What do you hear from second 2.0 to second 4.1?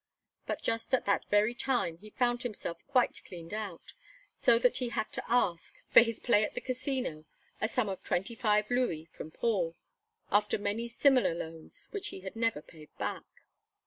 found himself quite cleaned out,